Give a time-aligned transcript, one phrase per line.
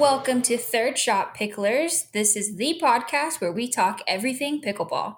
[0.00, 2.10] Welcome to Third Shot Picklers.
[2.12, 5.16] This is the podcast where we talk everything pickleball.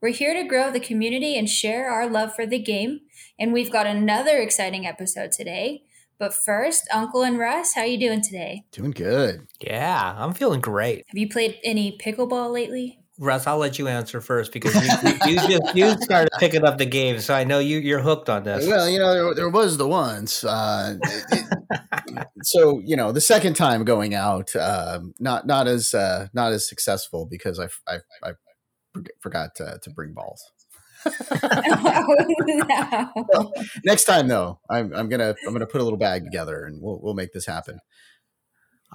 [0.00, 3.00] We're here to grow the community and share our love for the game,
[3.40, 5.82] and we've got another exciting episode today.
[6.16, 8.66] But first, Uncle and Russ, how are you doing today?
[8.70, 9.48] Doing good.
[9.60, 11.06] Yeah, I'm feeling great.
[11.08, 12.99] Have you played any pickleball lately?
[13.20, 16.78] Russ, I'll let you answer first because you, you, you just you started picking up
[16.78, 18.66] the game, so I know you you're hooked on this.
[18.66, 20.42] Well, you know, there, there was the once.
[20.42, 26.28] Uh, it, so you know, the second time going out, uh, not not as uh,
[26.32, 28.32] not as successful because I I, I
[29.20, 30.42] forgot to, to bring balls.
[31.06, 33.24] oh, no.
[33.28, 33.52] well,
[33.84, 36.98] next time though, I'm I'm gonna I'm gonna put a little bag together and we'll
[37.02, 37.80] we'll make this happen.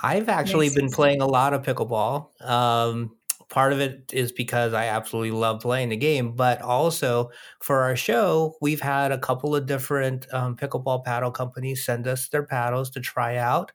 [0.01, 2.41] I've actually been playing a lot of pickleball.
[2.41, 3.11] Um,
[3.49, 7.29] part of it is because I absolutely love playing the game, but also
[7.61, 12.29] for our show, we've had a couple of different um, pickleball paddle companies send us
[12.29, 13.71] their paddles to try out.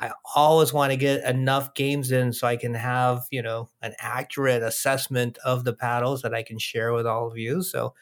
[0.00, 3.94] I always want to get enough games in so I can have, you know, an
[3.98, 7.62] accurate assessment of the paddles that I can share with all of you.
[7.62, 7.94] So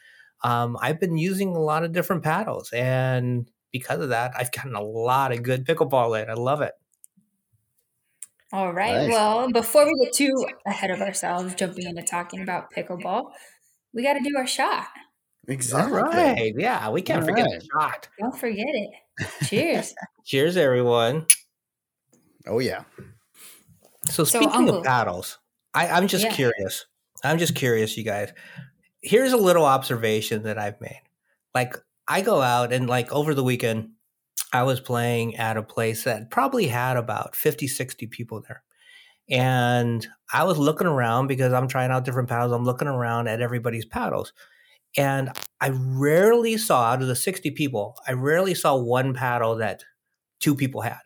[0.43, 2.71] um, I've been using a lot of different paddles.
[2.73, 6.29] And because of that, I've gotten a lot of good pickleball in.
[6.29, 6.73] I love it.
[8.55, 9.07] All right.
[9.07, 9.11] Nice.
[9.11, 13.31] Well, before we get too ahead of ourselves, jumping into talking about pickleball,
[13.93, 14.87] we got to do our shot.
[15.49, 15.99] Exactly.
[15.99, 16.53] All right.
[16.57, 17.59] Yeah, we can't All forget right.
[17.59, 18.07] the shot.
[18.17, 18.89] Don't forget it.
[19.47, 19.93] Cheers.
[20.23, 21.25] Cheers, everyone.
[22.47, 22.83] Oh yeah.
[24.09, 25.37] So speaking so, of paddles,
[25.73, 26.31] I, I'm just yeah.
[26.31, 26.85] curious.
[27.25, 28.31] I'm just curious, you guys.
[29.01, 31.01] Here's a little observation that I've made.
[31.53, 31.75] Like
[32.07, 33.89] I go out and like over the weekend,
[34.53, 38.63] I was playing at a place that probably had about 50, 60 people there.
[39.29, 42.51] And I was looking around because I'm trying out different paddles.
[42.51, 44.33] I'm looking around at everybody's paddles.
[44.97, 49.83] And I rarely saw, out of the 60 people, I rarely saw one paddle that
[50.39, 50.99] two people had.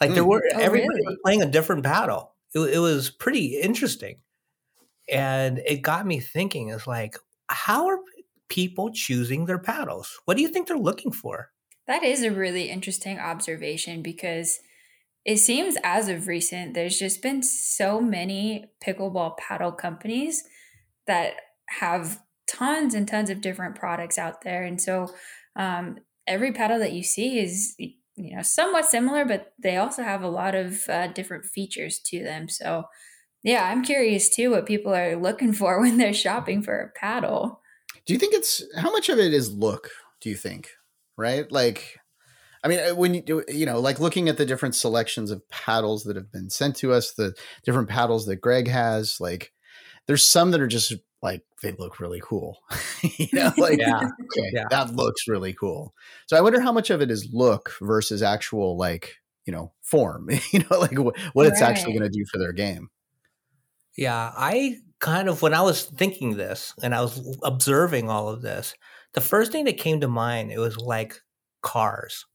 [0.00, 0.28] Like there mm.
[0.28, 1.06] were, oh, everybody really?
[1.06, 2.34] was playing a different paddle.
[2.54, 4.18] It, it was pretty interesting.
[5.10, 7.16] And it got me thinking, it's like,
[7.48, 7.98] how are
[8.48, 10.18] people choosing their paddles?
[10.24, 11.50] What do you think they're looking for?
[11.86, 14.58] That is a really interesting observation because
[15.24, 20.44] it seems as of recent, there's just been so many pickleball paddle companies
[21.06, 21.34] that
[21.68, 24.62] have tons and tons of different products out there.
[24.62, 25.08] And so
[25.56, 30.22] um, every paddle that you see is, you know, somewhat similar, but they also have
[30.22, 32.48] a lot of uh, different features to them.
[32.48, 32.84] So,
[33.42, 37.60] yeah, I'm curious too what people are looking for when they're shopping for a paddle.
[38.06, 39.90] Do you think it's how much of it is look?
[40.20, 40.70] Do you think?
[41.16, 41.50] Right?
[41.50, 41.98] Like,
[42.64, 45.48] I mean, uh, when you do, you know, like looking at the different selections of
[45.48, 47.34] paddles that have been sent to us, the
[47.64, 49.52] different paddles that Greg has, like,
[50.06, 52.58] there's some that are just like they look really cool.
[53.02, 53.96] you know, like yeah.
[53.98, 54.64] okay, yeah.
[54.70, 55.94] that looks really cool.
[56.26, 60.28] So I wonder how much of it is look versus actual like you know form.
[60.52, 61.52] you know, like what, what right.
[61.52, 62.88] it's actually going to do for their game.
[63.96, 68.42] Yeah, I kind of when I was thinking this and I was observing all of
[68.42, 68.74] this,
[69.16, 71.20] the first thing that came to mind it was like
[71.62, 72.26] cars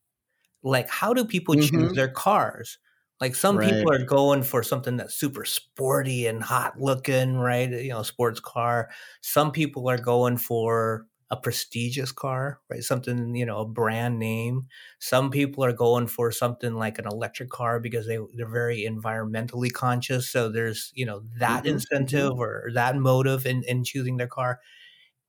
[0.64, 1.80] like how do people mm-hmm.
[1.80, 2.78] choose their cars
[3.22, 3.72] like some right.
[3.72, 8.42] people are going for something that's super sporty and hot looking right you know sports
[8.42, 8.90] car
[9.22, 14.68] some people are going for a prestigious car right something you know a brand name
[15.00, 19.72] some people are going for something like an electric car because they they're very environmentally
[19.72, 21.76] conscious so there's you know that mm-hmm.
[21.76, 22.42] incentive mm-hmm.
[22.42, 24.60] or that motive in in choosing their car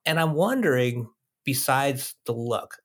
[0.05, 1.09] and i'm wondering
[1.45, 2.77] besides the look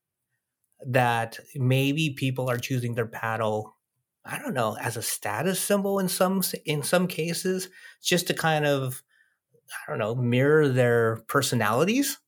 [0.86, 3.76] that maybe people are choosing their paddle
[4.26, 7.70] i don't know as a status symbol in some in some cases
[8.04, 9.02] just to kind of
[9.72, 12.20] i don't know mirror their personalities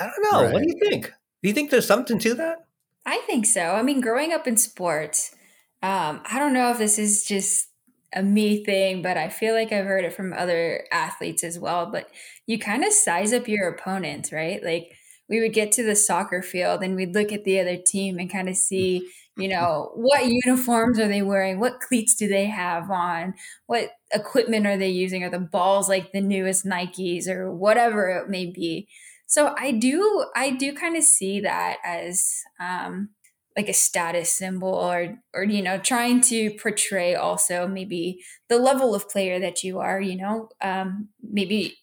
[0.00, 0.52] i don't know right.
[0.52, 1.06] what do you think
[1.42, 2.58] do you think there's something to that
[3.04, 5.34] i think so i mean growing up in sports
[5.82, 7.68] um, i don't know if this is just
[8.16, 11.86] a me thing, but I feel like I've heard it from other athletes as well.
[11.86, 12.08] But
[12.46, 14.62] you kind of size up your opponents, right?
[14.64, 14.96] Like
[15.28, 18.30] we would get to the soccer field and we'd look at the other team and
[18.30, 21.58] kind of see, you know, what uniforms are they wearing?
[21.60, 23.34] What cleats do they have on?
[23.66, 25.24] What equipment are they using?
[25.24, 28.88] Are the balls like the newest Nikes or whatever it may be?
[29.26, 33.10] So I do, I do kind of see that as, um,
[33.56, 38.94] like a status symbol or or you know trying to portray also maybe the level
[38.94, 41.78] of player that you are you know um, maybe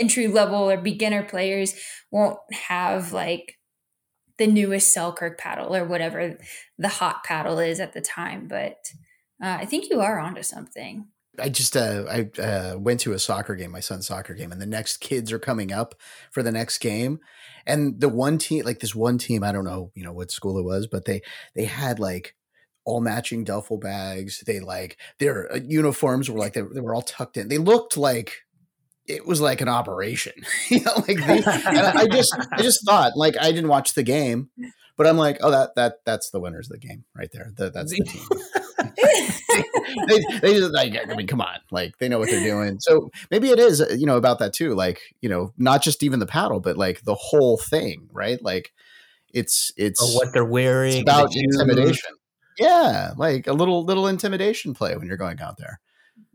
[0.00, 1.74] entry level or beginner players
[2.10, 3.58] won't have like
[4.38, 6.38] the newest Selkirk paddle or whatever
[6.78, 8.48] the hot paddle is at the time.
[8.48, 8.76] But
[9.42, 11.08] uh, I think you are onto something.
[11.38, 14.60] I just uh, I uh, went to a soccer game, my son's soccer game, and
[14.60, 15.94] the next kids are coming up
[16.30, 17.20] for the next game,
[17.66, 20.58] and the one team, like this one team, I don't know, you know what school
[20.58, 21.20] it was, but they
[21.54, 22.34] they had like
[22.86, 24.42] all matching duffel bags.
[24.46, 27.48] They like their uh, uniforms were like they, they were all tucked in.
[27.48, 28.45] They looked like
[29.08, 30.32] it was like an operation.
[30.68, 34.50] you know, like they, I just I just thought like I didn't watch the game,
[34.96, 37.52] but I'm like, oh that that that's the winners of the game right there.
[37.56, 38.26] The, that's the team.
[40.08, 42.78] they, they just like I mean, come on, like they know what they're doing.
[42.80, 44.74] So maybe it is you know about that too.
[44.74, 48.42] Like you know, not just even the paddle, but like the whole thing, right?
[48.42, 48.72] Like
[49.32, 52.10] it's it's or what they're wearing, it's about the intimidation.
[52.58, 55.80] Yeah, like a little little intimidation play when you're going out there.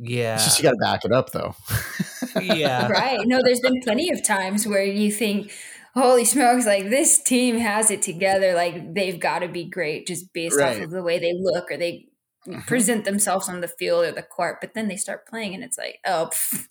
[0.03, 1.55] Yeah, it's just you got to back it up though.
[2.41, 3.19] yeah, right.
[3.25, 5.51] No, there's been plenty of times where you think
[5.93, 8.55] holy smokes, like this team has it together.
[8.55, 10.77] Like they've got to be great just based right.
[10.77, 12.07] off of the way they look or they
[12.47, 12.61] mm-hmm.
[12.61, 14.57] present themselves on the field or the court.
[14.59, 16.67] But then they start playing and it's like, oh, pff.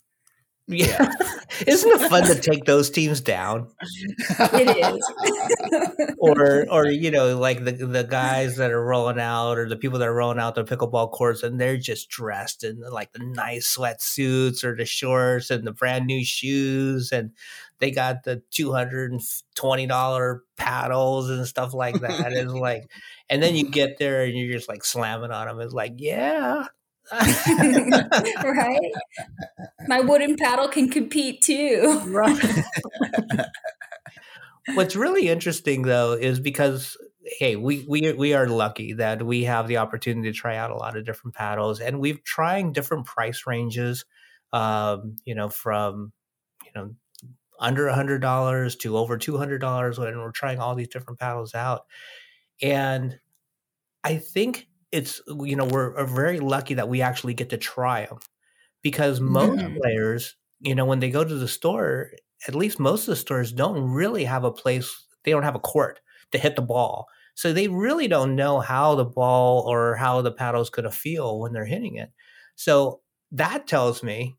[0.71, 1.11] Yeah.
[1.67, 3.67] Isn't it fun to take those teams down?
[4.39, 6.15] It is.
[6.17, 9.99] or, or you know, like the the guys that are rolling out, or the people
[9.99, 13.75] that are rolling out the pickleball courts, and they're just dressed in like the nice
[13.75, 17.31] sweatsuits or the shorts and the brand new shoes, and
[17.79, 19.21] they got the two hundred and
[19.55, 22.31] twenty dollar paddles and stuff like that.
[22.33, 22.89] it's like,
[23.29, 25.59] and then you get there and you're just like slamming on them.
[25.59, 26.65] It's like, yeah.
[27.11, 28.91] right.
[29.87, 32.01] My wooden paddle can compete too.
[32.05, 32.39] Right.
[34.75, 36.97] What's really interesting though is because
[37.39, 40.75] hey, we we we are lucky that we have the opportunity to try out a
[40.75, 44.05] lot of different paddles, and we've trying different price ranges.
[44.53, 46.11] Um, you know, from
[46.65, 46.95] you know
[47.59, 51.19] under a hundred dollars to over two hundred dollars when we're trying all these different
[51.19, 51.85] paddles out.
[52.61, 53.19] And
[54.03, 58.19] I think it's you know we're, very lucky that we actually get to try them
[58.81, 59.77] because most mm-hmm.
[59.77, 62.11] players you know when they go to the store
[62.47, 65.59] at least most of the stores don't really have a place they don't have a
[65.59, 65.99] court
[66.31, 70.31] to hit the ball so they really don't know how the ball or how the
[70.31, 72.11] paddle is going to feel when they're hitting it
[72.55, 73.01] so
[73.31, 74.35] that tells me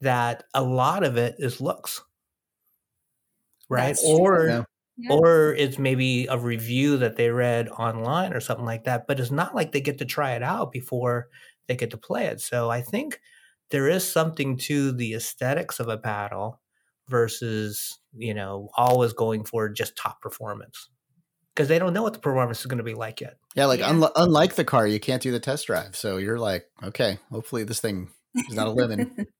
[0.00, 2.02] that a lot of it is looks
[3.68, 3.96] right?
[4.04, 4.64] or yeah.
[5.02, 5.16] Yeah.
[5.16, 9.06] or it's maybe a review that they read online or something like that.
[9.06, 11.28] But it's not like they get to try it out before
[11.68, 12.40] they get to play it.
[12.40, 13.20] So I think
[13.70, 16.60] there is something to the aesthetics of a paddle
[17.08, 20.88] versus you know always going for just top performance
[21.54, 23.36] because they don't know what the performance is going to be like yet.
[23.54, 23.88] Yeah, like yeah.
[23.88, 27.64] Un- unlike the car, you can't do the test drive, so you're like, okay, hopefully
[27.64, 28.08] this thing
[28.48, 29.26] is not a living.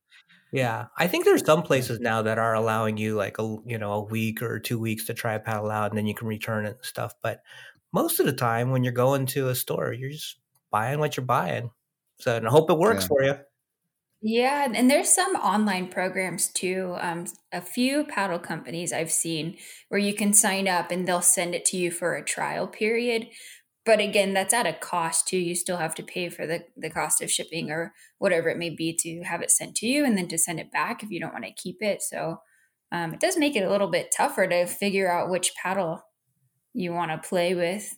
[0.53, 3.93] Yeah, I think there's some places now that are allowing you like a you know
[3.93, 6.67] a week or two weeks to try a paddle out, and then you can return
[6.67, 7.15] it and stuff.
[7.23, 7.43] But
[7.93, 10.39] most of the time, when you're going to a store, you're just
[10.71, 11.71] buying what you're buying.
[12.19, 13.09] So, and I hope it works yeah.
[13.09, 13.35] for you.
[14.23, 16.95] Yeah, and there's some online programs too.
[17.01, 19.57] Um, a few paddle companies I've seen
[19.89, 23.29] where you can sign up and they'll send it to you for a trial period
[23.85, 25.39] but again that's at a cost too.
[25.39, 28.71] You still have to pay for the, the cost of shipping or whatever it may
[28.71, 31.21] be to have it sent to you and then to send it back if you
[31.21, 32.03] don't want to keep it.
[32.03, 32.41] So
[32.93, 36.03] um, it does make it a little bit tougher to figure out which paddle
[36.75, 37.97] you want to play with.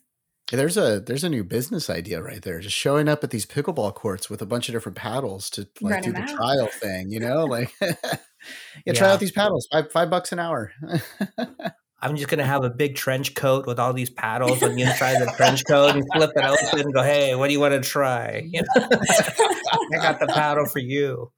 [0.51, 3.95] There's a there's a new business idea right there just showing up at these pickleball
[3.95, 6.29] courts with a bunch of different paddles to like Run do the out.
[6.29, 7.93] trial thing you know like yeah,
[8.85, 10.73] yeah, try out these paddles five five bucks an hour
[12.03, 15.21] I'm just gonna have a big trench coat with all these paddles on the inside
[15.21, 17.81] of the trench coat and flip it open and go, "Hey, what do you want
[17.81, 21.31] to try?" You know, I got the paddle for you.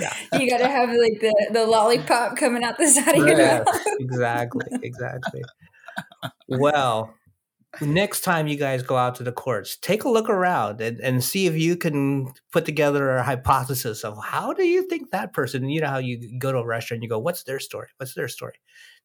[0.00, 0.14] Yeah.
[0.38, 3.66] You got to have like the the lollipop coming out the side of your mouth.
[3.98, 5.42] exactly, exactly.
[6.46, 7.14] Well,
[7.80, 11.24] next time you guys go out to the courts, take a look around and, and
[11.24, 15.68] see if you can put together a hypothesis of how do you think that person,
[15.68, 17.88] you know, how you go to a restaurant, and you go, what's their story?
[17.96, 18.54] What's their story?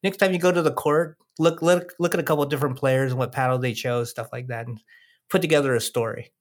[0.02, 2.76] Next time you go to the court, look, look, look at a couple of different
[2.76, 4.80] players and what paddle they chose, stuff like that, and
[5.28, 6.32] put together a story.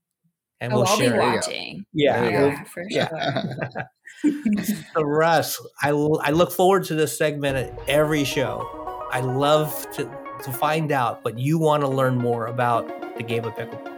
[0.60, 1.86] And oh, we'll I'll share be watching.
[1.94, 3.10] Yeah, yeah, for sure.
[3.12, 3.84] Yeah.
[4.94, 9.08] so Russ, I, I look forward to this segment at every show.
[9.12, 10.04] I love to
[10.44, 13.97] to find out, but you want to learn more about the game of pickleball.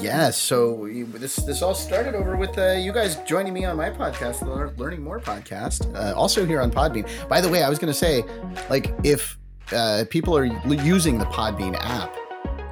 [0.00, 3.90] Yeah, so this this all started over with uh, you guys joining me on my
[3.90, 7.06] podcast, the Learning More podcast, uh, also here on Podbean.
[7.28, 8.24] By the way, I was going to say,
[8.70, 9.38] like, if
[9.72, 12.16] uh, people are using the Podbean app,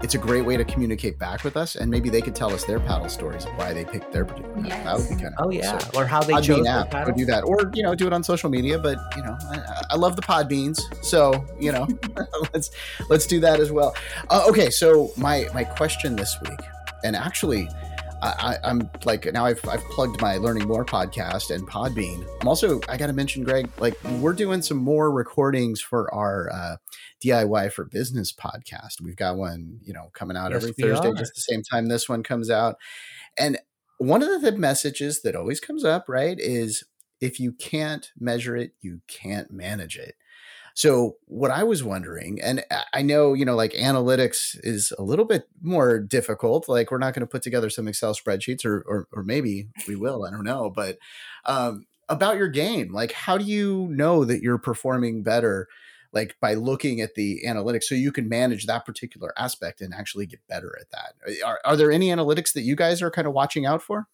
[0.03, 2.65] it's a great way to communicate back with us, and maybe they could tell us
[2.65, 4.85] their paddle stories of why they picked their particular yes.
[4.85, 7.27] That would be kind of oh yeah, so, or how they chose app, or do
[7.27, 8.79] that, or you know, do it on social media.
[8.79, 11.87] But you know, I, I love the pod beans, so you know,
[12.55, 12.71] let's
[13.11, 13.95] let's do that as well.
[14.31, 16.61] Uh, okay, so my my question this week,
[17.05, 17.69] and actually,
[18.23, 22.27] I, am like now I've I've plugged my Learning More podcast and Podbean.
[22.41, 26.51] I'm also I got to mention Greg, like we're doing some more recordings for our
[26.53, 26.77] uh,
[27.25, 29.01] DIY for Business podcast.
[29.01, 31.15] We've got one, you know, coming out yes, every Thursday, are.
[31.15, 32.77] just the same time this one comes out.
[33.39, 33.59] And
[33.99, 36.85] one of the messages that always comes up, right, is
[37.21, 40.15] if you can't measure it, you can't manage it.
[40.79, 45.25] So what I was wondering, and I know, you know, like analytics is a little
[45.25, 46.69] bit more difficult.
[46.69, 49.97] Like we're not going to put together some Excel spreadsheets or, or, or maybe we
[49.97, 50.99] will, I don't know, but
[51.47, 55.67] um, about your game, like how do you know that you're performing better?
[56.13, 60.27] Like by looking at the analytics, so you can manage that particular aspect and actually
[60.27, 61.43] get better at that.
[61.45, 64.07] Are, are there any analytics that you guys are kind of watching out for?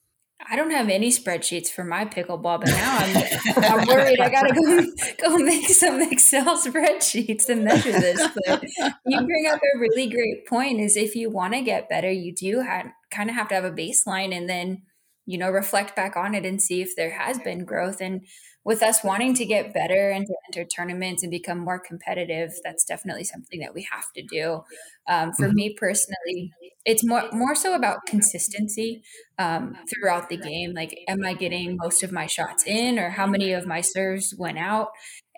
[0.51, 4.21] I don't have any spreadsheets for my pickleball, but now I'm I'm worried.
[4.21, 8.29] I gotta go go make some Excel spreadsheets to measure this.
[8.47, 8.63] But
[9.07, 12.35] you bring up a really great point: is if you want to get better, you
[12.35, 14.83] do have, kind of have to have a baseline, and then
[15.27, 18.01] you know reflect back on it and see if there has been growth.
[18.01, 18.27] And
[18.65, 22.85] with us wanting to get better and to enter tournaments and become more competitive, that's
[22.85, 24.63] definitely something that we have to do.
[25.07, 25.55] Um, for mm-hmm.
[25.55, 26.53] me personally,
[26.87, 29.03] it's more more so about consistency
[29.39, 30.73] um, throughout the game.
[30.75, 34.35] Like, am I getting most of my shots in, or how many of my serves
[34.39, 34.89] went out,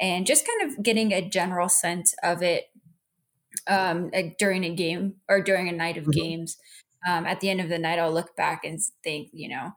[0.01, 2.65] and just kind of getting a general sense of it
[3.67, 6.21] um, during a game or during a night of mm-hmm.
[6.21, 6.57] games.
[7.07, 9.73] Um, at the end of the night, I'll look back and think, you know,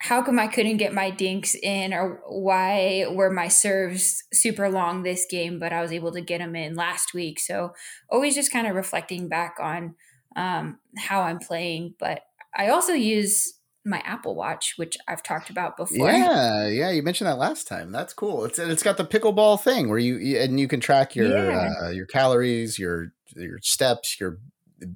[0.00, 5.02] how come I couldn't get my dinks in, or why were my serves super long
[5.02, 7.38] this game, but I was able to get them in last week?
[7.38, 7.74] So
[8.08, 9.94] always just kind of reflecting back on
[10.36, 11.94] um, how I'm playing.
[11.98, 12.22] But
[12.56, 13.52] I also use
[13.84, 16.10] my Apple Watch, which I've talked about before.
[16.10, 17.92] Yeah, yeah, you mentioned that last time.
[17.92, 18.46] That's cool.
[18.46, 21.74] It's it's got the pickleball thing where you and you can track your yeah.
[21.82, 24.38] uh, your calories, your your steps, your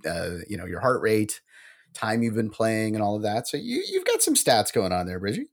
[0.07, 1.43] uh, you know your heart rate
[1.95, 3.49] time you've been playing and all of that.
[3.49, 5.47] So you you've got some stats going on there, Bridgie.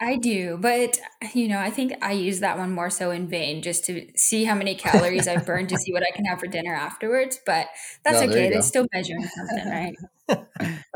[0.00, 0.98] I do, but
[1.34, 4.44] you know, I think I use that one more so in vain just to see
[4.44, 7.38] how many calories I've burned to see what I can have for dinner afterwards.
[7.46, 7.68] But
[8.04, 8.48] that's no, okay.
[8.48, 9.94] It's still measuring something,
[10.28, 10.78] right?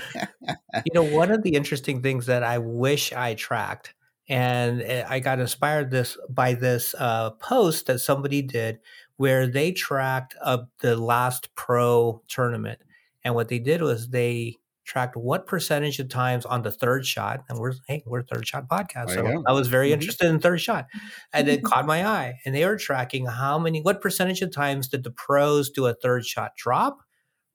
[0.84, 3.94] you know, one of the interesting things that I wish I tracked,
[4.28, 8.78] and eh, I got inspired this by this uh, post that somebody did
[9.16, 12.80] where they tracked uh, the last pro tournament
[13.24, 17.44] and what they did was they tracked what percentage of times on the third shot,
[17.48, 19.10] and we're hey, we're third shot podcast.
[19.10, 19.94] So I was very mm-hmm.
[19.94, 20.86] interested in third shot.
[21.32, 22.40] And it caught my eye.
[22.44, 25.94] And they were tracking how many what percentage of times did the pros do a
[25.94, 26.98] third shot drop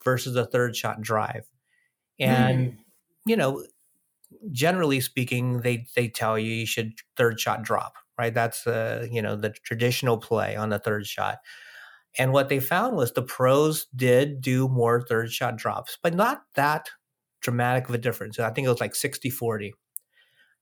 [0.04, 1.48] versus a third shot drive.
[2.20, 2.78] And mm.
[3.26, 3.66] you know,
[4.52, 8.34] generally speaking, they they tell you you should third shot drop, right?
[8.34, 11.40] That's the, uh, you know, the traditional play on the third shot.
[12.20, 16.42] And what they found was the pros did do more third shot drops, but not
[16.56, 16.90] that
[17.42, 18.40] dramatic of a difference.
[18.40, 19.74] I think it was like 60 40.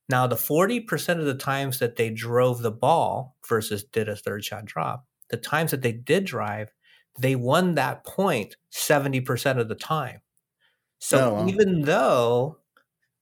[0.07, 4.43] Now, the 40% of the times that they drove the ball versus did a third
[4.43, 6.69] shot drop, the times that they did drive,
[7.19, 10.19] they won that point 70% of the time.
[10.99, 11.47] So oh, wow.
[11.47, 12.59] even though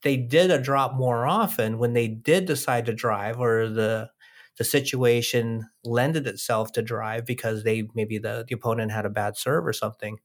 [0.02, 4.10] they did a drop more often, when they did decide to drive or the
[4.57, 9.38] the situation lended itself to drive because they maybe the, the opponent had a bad
[9.38, 10.19] serve or something,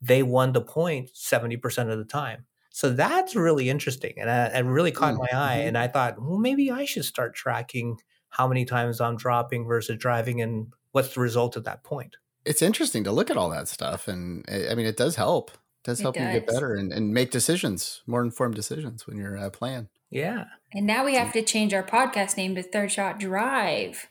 [0.00, 2.46] they won the point 70% of the time.
[2.70, 4.14] So that's really interesting.
[4.18, 5.36] And it really caught mm, mm-hmm.
[5.36, 5.56] my eye.
[5.56, 7.98] And I thought, well, maybe I should start tracking
[8.30, 12.16] how many times I'm dropping versus driving and what's the result at that point.
[12.44, 14.06] It's interesting to look at all that stuff.
[14.08, 15.50] And I mean, it does help.
[15.50, 16.24] It does help does.
[16.24, 19.88] you get better and, and make decisions, more informed decisions when you're uh, playing.
[20.10, 20.44] Yeah.
[20.72, 24.08] And now we have to change our podcast name to Third Shot Drive.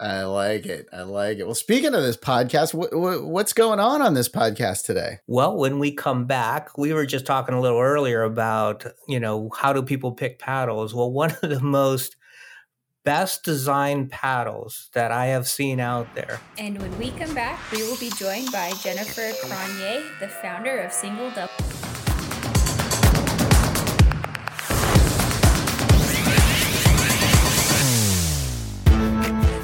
[0.00, 0.86] I like it.
[0.92, 1.44] I like it.
[1.44, 5.18] Well, speaking of this podcast, what's going on on this podcast today?
[5.26, 9.50] Well, when we come back, we were just talking a little earlier about, you know,
[9.56, 10.94] how do people pick paddles?
[10.94, 12.16] Well, one of the most
[13.08, 16.38] best designed paddles that I have seen out there.
[16.58, 20.92] And when we come back, we will be joined by Jennifer Cronje, the founder of
[20.92, 21.54] Single Double.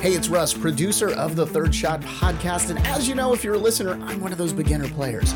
[0.00, 2.70] Hey, it's Russ, producer of the Third Shot podcast.
[2.70, 5.34] And as you know, if you're a listener, I'm one of those beginner players.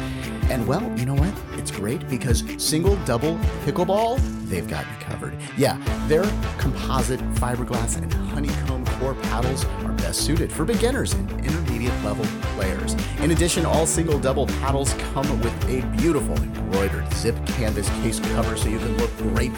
[0.49, 1.35] And well, you know what?
[1.69, 5.37] It's great because single, double, pickleball, they've got you covered.
[5.59, 5.77] Yeah,
[6.09, 6.25] their
[6.57, 12.25] composite, fiberglass, and honeycomb core paddles are best suited for beginners and intermediate level
[12.57, 12.95] players.
[13.21, 18.57] In addition, all single, double paddles come with a beautiful embroidered zip canvas case cover
[18.57, 19.53] so you can look great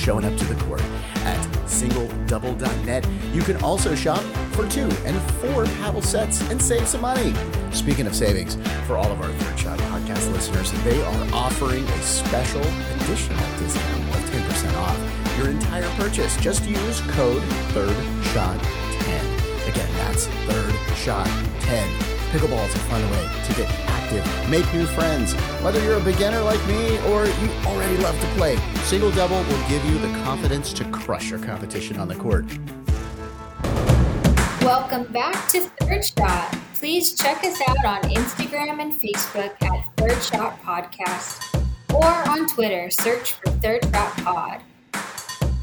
[0.00, 0.82] showing up to the court
[1.24, 3.06] at singledouble.net.
[3.32, 7.34] You can also shop for two and four paddle sets and save some money.
[7.70, 12.02] Speaking of savings, for all of our Third Shot podcast listeners, they are offering a
[12.02, 16.36] special additional discount of 10% off your entire purchase.
[16.38, 17.42] Just use code
[17.74, 19.68] THIRDSHOT10.
[19.68, 21.28] Again, that's Third Shot
[21.60, 22.19] 10.
[22.30, 25.34] Pickleball is a fun way to get active, make new friends.
[25.64, 29.68] Whether you're a beginner like me or you already love to play, Single Double will
[29.68, 32.44] give you the confidence to crush your competition on the court.
[34.62, 36.56] Welcome back to Third Shot.
[36.74, 42.90] Please check us out on Instagram and Facebook at Third Shot Podcast or on Twitter,
[42.90, 44.62] search for Third Shot Pod.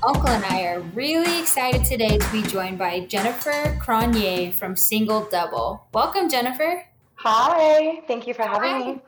[0.08, 5.28] Uncle and I are really excited today to be joined by Jennifer Cronje from Single
[5.30, 5.86] Double.
[5.94, 6.82] Welcome, Jennifer.
[7.16, 8.92] Hi, thank you for having Hi.
[8.94, 9.02] me.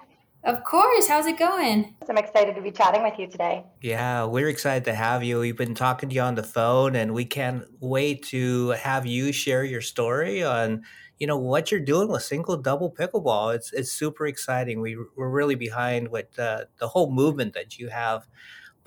[0.43, 1.07] Of course.
[1.07, 1.95] How's it going?
[2.09, 3.63] I'm excited to be chatting with you today.
[3.81, 5.39] Yeah, we're excited to have you.
[5.39, 9.31] We've been talking to you on the phone, and we can't wait to have you
[9.31, 10.83] share your story on,
[11.17, 13.55] you know, what you're doing with single double pickleball.
[13.55, 14.81] It's it's super exciting.
[14.81, 18.27] We we're really behind with the the whole movement that you have.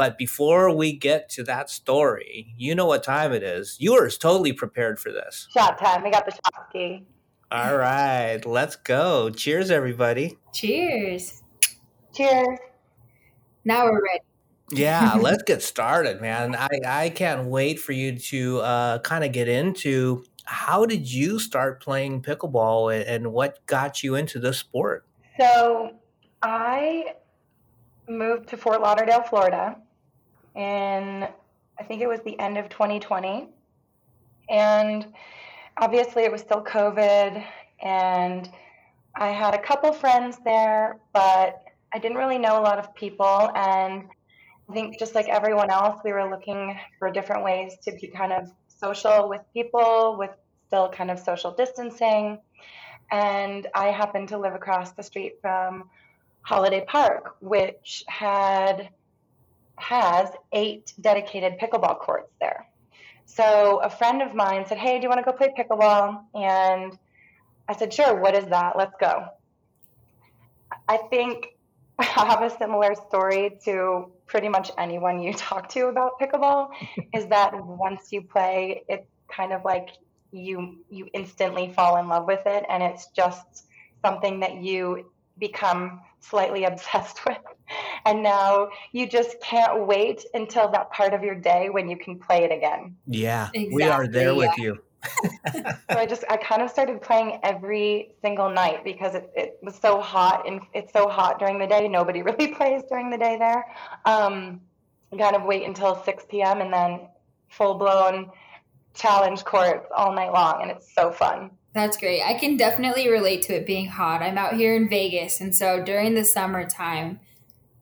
[0.02, 3.76] But before we get to that story, you know what time it is.
[3.78, 5.46] You are totally prepared for this.
[5.54, 6.02] Shot time.
[6.02, 7.04] We got the shot key.
[7.52, 9.30] All right, let's go.
[9.30, 10.38] Cheers, everybody.
[10.52, 11.44] Cheers.
[12.12, 12.58] Cheers.
[13.64, 14.24] Now we're ready.
[14.72, 16.56] Yeah, let's get started, man.
[16.56, 21.38] I, I can't wait for you to uh, kind of get into how did you
[21.38, 25.06] start playing pickleball and, and what got you into the sport?
[25.38, 25.92] So
[26.42, 27.14] I
[28.08, 29.76] moved to Fort Lauderdale, Florida,
[30.54, 31.28] in
[31.78, 33.48] I think it was the end of 2020,
[34.48, 35.06] and
[35.76, 37.44] obviously it was still COVID,
[37.82, 38.50] and
[39.16, 43.50] I had a couple friends there, but I didn't really know a lot of people,
[43.54, 44.04] and
[44.68, 48.32] I think just like everyone else, we were looking for different ways to be kind
[48.32, 50.30] of social with people, with
[50.66, 52.38] still kind of social distancing.
[53.10, 55.90] And I happened to live across the street from
[56.42, 58.88] Holiday Park, which had
[59.82, 62.66] has eight dedicated pickleball courts there.
[63.26, 66.98] So a friend of mine said, "Hey, do you want to go play pickleball?" And
[67.68, 68.14] I said, "Sure.
[68.20, 68.76] What is that?
[68.76, 69.26] Let's go."
[70.88, 71.56] I think
[71.98, 76.70] I have a similar story to pretty much anyone you talk to about pickleball.
[77.14, 79.88] is that once you play, it's kind of like
[80.30, 83.66] you you instantly fall in love with it, and it's just
[84.04, 87.38] something that you become slightly obsessed with.
[88.04, 92.18] And now you just can't wait until that part of your day when you can
[92.18, 92.96] play it again.
[93.06, 94.78] Yeah, we are Exactly, there with you.
[95.54, 99.74] So I just I kind of started playing every single night because it, it was
[99.74, 101.86] so hot and it's so hot during the day.
[101.88, 103.66] Nobody really plays during the day there.
[104.04, 104.60] Um,
[105.18, 106.60] kind of wait until 6 p.m.
[106.60, 107.00] and then
[107.50, 108.30] full blown
[108.94, 111.50] challenge courts all night long, and it's so fun.
[111.74, 112.22] That's great.
[112.22, 114.22] I can definitely relate to it being hot.
[114.22, 117.20] I'm out here in Vegas, and so during the summertime,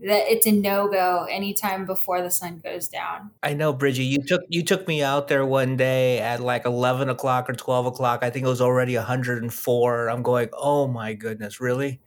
[0.01, 3.33] that it's a no go anytime before the sun goes down.
[3.43, 4.05] I know, Bridget.
[4.05, 7.87] You took you took me out there one day at like eleven o'clock or twelve
[7.87, 8.21] o'clock.
[8.23, 10.09] I think it was already hundred and four.
[10.09, 12.01] I'm going, oh my goodness, really?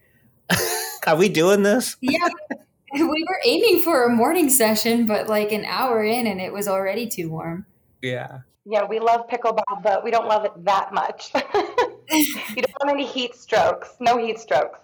[1.06, 1.96] are we doing this?
[2.96, 6.52] Yeah, we were aiming for a morning session, but like an hour in, and it
[6.52, 7.66] was already too warm.
[8.00, 8.42] Yeah.
[8.66, 11.30] Yeah, we love pickleball, but we don't love it that much.
[11.34, 13.94] you don't want any heat strokes.
[14.00, 14.78] No heat strokes.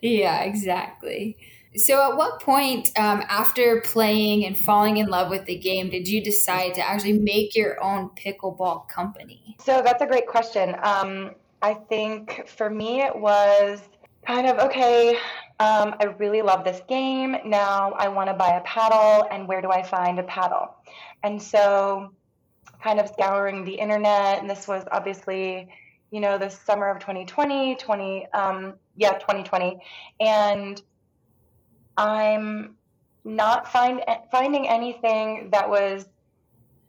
[0.00, 1.36] Yeah, exactly.
[1.76, 6.08] So, at what point um, after playing and falling in love with the game did
[6.08, 9.56] you decide to actually make your own pickleball company?
[9.64, 10.74] So that's a great question.
[10.82, 13.80] Um, I think for me, it was
[14.26, 15.16] kind of okay.
[15.60, 17.36] Um, I really love this game.
[17.44, 20.74] Now I want to buy a paddle, and where do I find a paddle?
[21.22, 22.12] And so,
[22.82, 25.68] kind of scouring the internet, and this was obviously,
[26.10, 29.78] you know, the summer of 2020, 20, um, yeah, 2020,
[30.20, 30.82] and
[31.96, 32.76] I'm
[33.24, 36.06] not find finding anything that was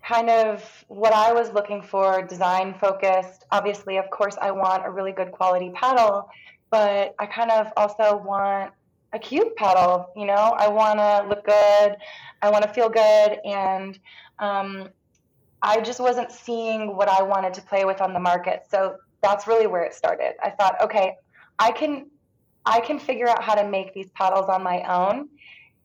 [0.03, 3.45] kind of what I was looking for, design focused.
[3.51, 6.29] Obviously, of course, I want a really good quality paddle,
[6.69, 8.71] but I kind of also want
[9.13, 10.10] a cute paddle.
[10.15, 11.97] You know, I want to look good,
[12.41, 13.99] I want to feel good, and
[14.39, 14.89] um,
[15.62, 18.63] I just wasn't seeing what I wanted to play with on the market.
[18.69, 20.34] So that's really where it started.
[20.43, 21.15] I thought, okay,
[21.60, 22.08] I can
[22.65, 25.30] I can figure out how to make these paddles on my own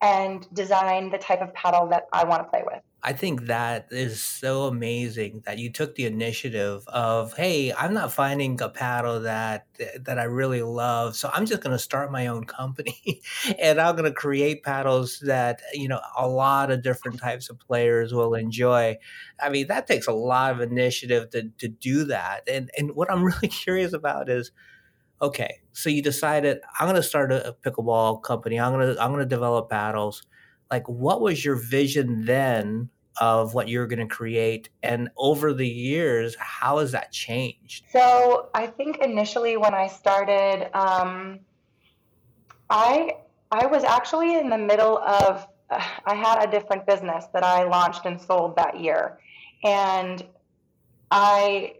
[0.03, 2.83] and design the type of paddle that I want to play with.
[3.09, 8.13] I think that is so amazing that you took the initiative of, hey, I'm not
[8.13, 9.69] finding a paddle that
[10.01, 13.23] that I really love, so I'm just going to start my own company,
[13.61, 17.61] and I'm going to create paddles that you know a lot of different types of
[17.61, 18.97] players will enjoy.
[19.41, 23.09] I mean, that takes a lot of initiative to to do that, and and what
[23.09, 24.51] I'm really curious about is
[25.23, 28.59] okay, so you decided I'm going to start a, pickleball company.
[28.59, 30.25] I'm going to I'm going to develop paddles.
[30.71, 35.67] Like, what was your vision then of what you're going to create and over the
[35.67, 41.39] years how has that changed so i think initially when i started um,
[42.71, 43.17] i
[43.51, 47.63] i was actually in the middle of uh, i had a different business that i
[47.65, 49.19] launched and sold that year
[49.65, 50.25] and
[51.11, 51.75] i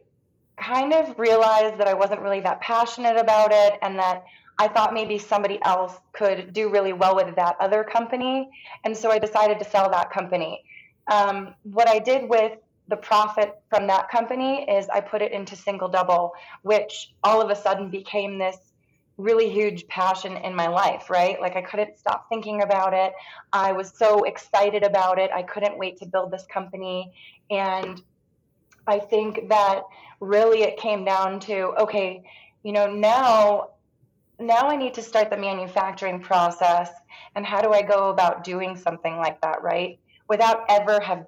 [0.57, 4.25] kind of realized that i wasn't really that passionate about it and that
[4.59, 8.49] I thought maybe somebody else could do really well with that other company.
[8.85, 10.65] And so I decided to sell that company
[11.09, 15.57] um, what I did with the profit from that company is I put it into
[15.57, 18.57] single double, which all of a sudden became this
[19.19, 21.41] really huge passion in my life, right?
[21.41, 23.13] Like I couldn't stop thinking about it.
[23.53, 25.31] I was so excited about it.
[25.35, 27.13] I couldn't wait to build this company.
[27.51, 28.01] And
[28.87, 29.83] I think that
[30.21, 32.23] really it came down to okay,
[32.63, 33.71] you know, now
[34.39, 36.91] now I need to start the manufacturing process
[37.35, 39.99] and how do I go about doing something like that, right?
[40.29, 41.27] Without ever have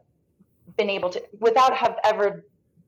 [0.77, 2.45] been able to without have ever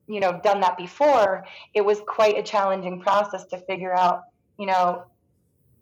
[0.06, 1.44] you know done that before
[1.74, 4.22] it was quite a challenging process to figure out
[4.58, 5.04] you know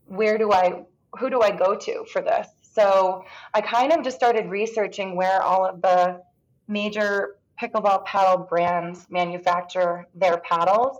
[0.06, 0.82] where do i
[1.18, 2.48] who do i go to for this?
[2.62, 6.20] So i kind of just started researching where all of the
[6.68, 10.98] major pickleball paddle brands manufacture their paddles.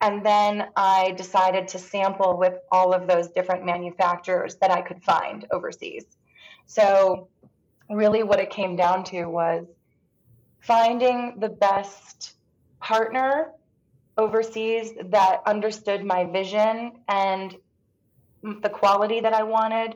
[0.00, 5.02] And then i decided to sample with all of those different manufacturers that i could
[5.02, 6.04] find overseas.
[6.66, 7.28] So
[7.94, 9.66] really what it came down to was
[10.60, 12.34] finding the best
[12.80, 13.52] partner
[14.16, 17.56] overseas that understood my vision and
[18.42, 19.94] the quality that I wanted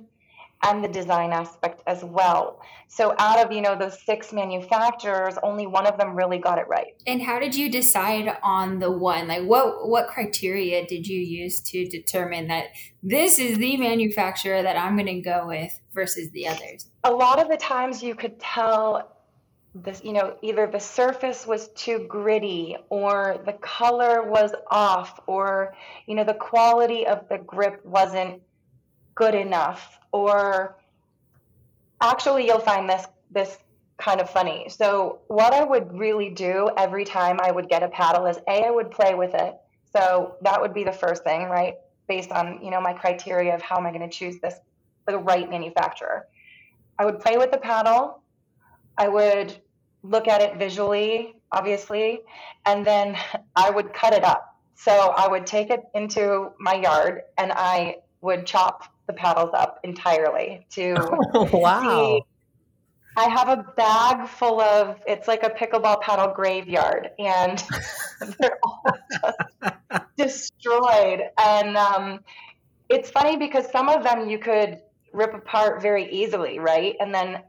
[0.63, 2.61] and the design aspect as well.
[2.89, 6.67] So out of, you know, those six manufacturers, only one of them really got it
[6.69, 7.01] right.
[7.07, 9.29] And how did you decide on the one?
[9.29, 12.67] Like what what criteria did you use to determine that
[13.03, 16.89] this is the manufacturer that I'm going to go with versus the others?
[17.05, 19.15] A lot of the times you could tell
[19.75, 25.75] this, you know, either the surface was too gritty or the color was off or,
[26.07, 28.41] you know, the quality of the grip wasn't
[29.19, 30.77] good enough or
[32.01, 33.59] actually you'll find this this
[33.99, 34.69] kind of funny.
[34.69, 38.67] So what I would really do every time I would get a paddle is a
[38.67, 39.57] I would play with it.
[39.93, 41.75] So that would be the first thing, right?
[42.07, 44.55] Based on, you know, my criteria of how am I going to choose this
[45.07, 46.27] the right manufacturer.
[46.99, 48.23] I would play with the paddle.
[48.97, 49.57] I would
[50.03, 52.21] look at it visually, obviously,
[52.67, 53.17] and then
[53.57, 54.55] I would cut it up.
[54.77, 59.81] So I would take it into my yard and I would chop the paddles up
[59.83, 60.95] entirely to
[61.35, 61.81] oh, wow.
[61.83, 62.23] See.
[63.17, 67.65] I have a bag full of it's like a pickleball paddle graveyard and
[68.39, 68.85] they're all
[70.17, 71.23] just destroyed.
[71.37, 72.21] And um,
[72.89, 74.79] it's funny because some of them you could
[75.13, 76.95] rip apart very easily, right?
[77.01, 77.43] And then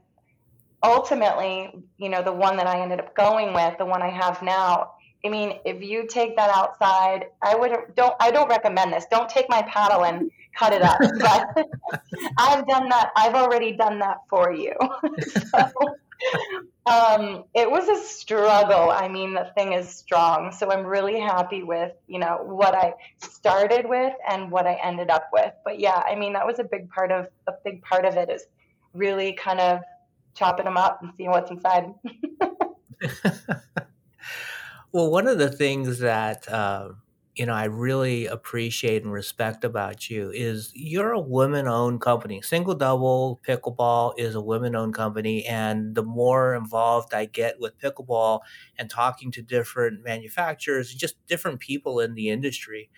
[0.82, 4.42] ultimately, you know, the one that I ended up going with, the one I have
[4.42, 4.94] now,
[5.24, 9.04] I mean, if you take that outside, I wouldn't don't I don't recommend this.
[9.10, 10.98] Don't take my paddle and cut it up.
[11.20, 11.66] But
[12.38, 13.10] I've done that.
[13.16, 14.74] I've already done that for you.
[15.50, 15.70] so,
[16.86, 18.90] um, it was a struggle.
[18.90, 20.52] I mean, the thing is strong.
[20.52, 25.10] So I'm really happy with you know what I started with and what I ended
[25.10, 25.52] up with.
[25.64, 28.30] But yeah, I mean, that was a big part of a big part of it
[28.30, 28.46] is
[28.94, 29.80] really kind of
[30.34, 31.92] chopping them up and seeing what's inside.
[34.92, 36.90] Well, one of the things that uh,
[37.36, 42.42] you know I really appreciate and respect about you is you're a women-owned company.
[42.42, 48.40] Single Double Pickleball is a women-owned company, and the more involved I get with pickleball
[48.78, 52.90] and talking to different manufacturers, just different people in the industry.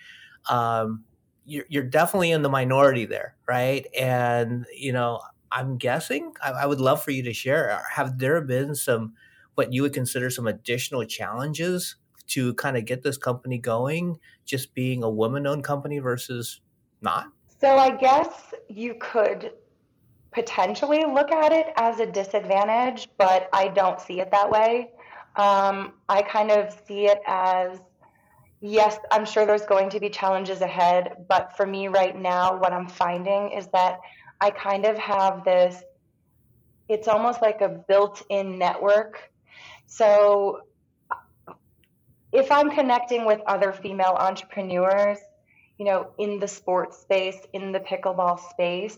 [0.48, 1.04] Um,
[1.44, 3.86] you're, definitely in the minority there, right?
[3.98, 7.82] And you know, I'm guessing I would love for you to share.
[7.94, 9.14] Have there been some
[9.54, 11.96] what you would consider some additional challenges
[12.28, 16.60] to kind of get this company going, just being a woman owned company versus
[17.00, 17.26] not?
[17.60, 19.52] So I guess you could
[20.32, 24.90] potentially look at it as a disadvantage, but I don't see it that way.
[25.36, 27.78] Um, I kind of see it as
[28.60, 32.72] yes, I'm sure there's going to be challenges ahead, but for me right now, what
[32.72, 33.98] I'm finding is that
[34.40, 35.82] I kind of have this
[36.88, 39.31] it's almost like a built-in network.
[39.94, 40.62] So
[42.32, 45.18] if I'm connecting with other female entrepreneurs,
[45.76, 48.96] you know, in the sports space, in the pickleball space,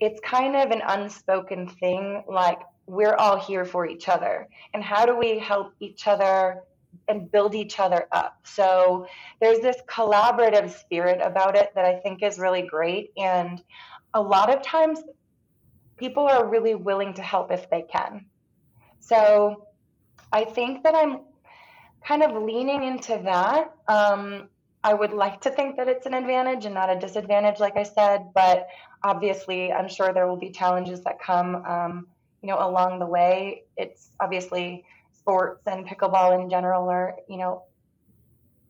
[0.00, 4.48] it's kind of an unspoken thing like we're all here for each other.
[4.72, 6.62] And how do we help each other
[7.08, 8.38] and build each other up?
[8.44, 9.06] So
[9.42, 13.10] there's this collaborative spirit about it that I think is really great.
[13.18, 13.62] And
[14.14, 14.98] a lot of times
[15.98, 18.24] people are really willing to help if they can.
[19.00, 19.65] So
[20.36, 21.20] I think that I'm
[22.06, 23.74] kind of leaning into that.
[23.88, 24.48] Um,
[24.84, 27.84] I would like to think that it's an advantage and not a disadvantage, like I
[27.84, 28.68] said, but
[29.02, 32.06] obviously, I'm sure there will be challenges that come, um,
[32.42, 33.62] you know, along the way.
[33.78, 34.84] It's obviously
[35.18, 37.62] sports and pickleball in general are, you know,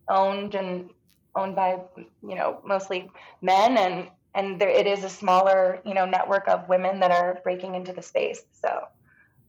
[0.09, 0.88] owned and
[1.35, 3.11] owned by, you know, mostly
[3.42, 7.40] men, and and there, it is a smaller, you know, network of women that are
[7.42, 8.42] breaking into the space.
[8.52, 8.70] So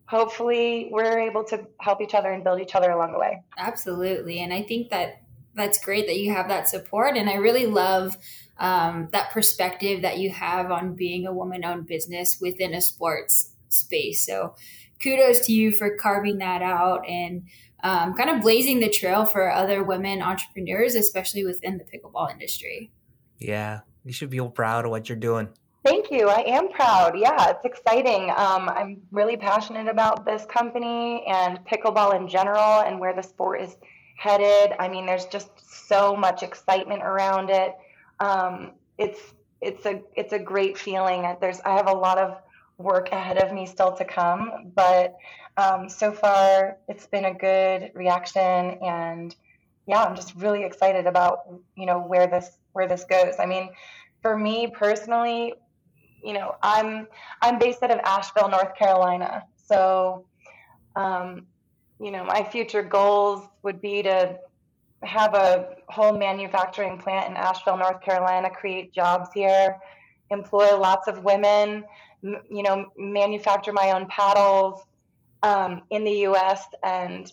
[0.08, 3.44] hopefully we're able to help each other and build each other along the way.
[3.58, 4.40] Absolutely.
[4.40, 5.22] And I think that
[5.54, 7.18] that's great that you have that support.
[7.18, 8.18] And I really love
[8.60, 13.52] um, that perspective that you have on being a woman owned business within a sports
[13.70, 14.26] space.
[14.26, 14.56] So
[15.02, 17.44] kudos to you for carving that out and
[17.84, 22.92] um, kind of blazing the trail for other women entrepreneurs, especially within the pickleball industry.
[23.40, 25.50] Yeah, you should be proud of what you're doing.
[25.88, 26.28] Thank you.
[26.28, 27.18] I am proud.
[27.18, 28.30] Yeah, it's exciting.
[28.32, 33.62] Um, I'm really passionate about this company and pickleball in general and where the sport
[33.62, 33.78] is
[34.18, 34.76] headed.
[34.80, 35.50] I mean, there's just
[35.88, 37.74] so much excitement around it.
[38.20, 39.22] Um, it's
[39.62, 41.38] it's a it's a great feeling.
[41.40, 42.36] There's I have a lot of
[42.78, 45.16] work ahead of me still to come, but
[45.56, 49.34] um, so far it's been a good reaction, and
[49.86, 51.48] yeah, I'm just really excited about
[51.78, 53.36] you know where this where this goes.
[53.40, 53.70] I mean,
[54.22, 55.54] for me personally,
[56.28, 57.08] you know, I'm
[57.42, 60.26] I'm based out of Asheville, North Carolina, so
[60.98, 61.46] um,
[62.02, 64.38] you know, my future goals would be to
[65.04, 69.78] have a whole manufacturing plant in Asheville, North Carolina, create jobs here,
[70.30, 71.86] employ lots of women,
[72.26, 74.82] m- you know, manufacture my own paddles
[75.44, 76.66] um, in the U.S.
[76.84, 77.32] And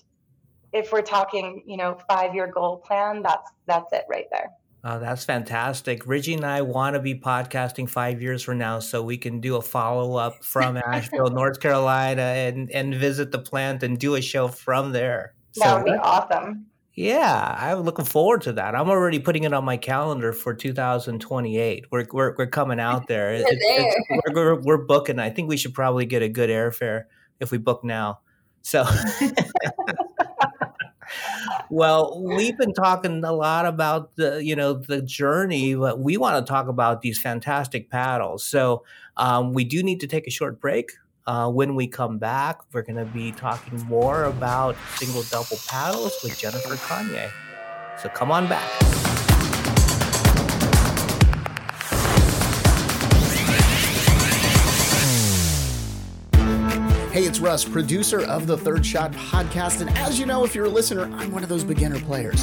[0.72, 4.50] if we're talking, you know, five-year goal plan, that's that's it right there.
[4.86, 6.06] Oh, that's fantastic.
[6.06, 9.56] Reggie and I want to be podcasting five years from now so we can do
[9.56, 14.20] a follow up from Asheville, North Carolina, and, and visit the plant and do a
[14.20, 15.32] show from there.
[15.56, 16.66] That so, would be awesome.
[16.96, 18.74] Yeah, I'm looking forward to that.
[18.74, 21.86] I'm already putting it on my calendar for 2028.
[21.90, 23.32] We're we're, we're coming out there.
[23.32, 25.18] It's, it's, we're, we're, we're booking.
[25.18, 27.04] I think we should probably get a good airfare
[27.40, 28.20] if we book now.
[28.60, 28.84] So
[31.74, 36.44] well, we've been talking a lot about the you know the journey, but we want
[36.44, 38.44] to talk about these fantastic paddles.
[38.44, 38.84] So
[39.16, 40.92] um, we do need to take a short break.
[41.26, 46.12] Uh, when we come back, we're going to be talking more about single double paddles
[46.22, 47.30] with Jennifer Cronje.
[48.00, 49.13] So come on back.
[57.14, 59.80] Hey, it's Russ, producer of the Third Shot podcast.
[59.80, 62.42] And as you know, if you're a listener, I'm one of those beginner players.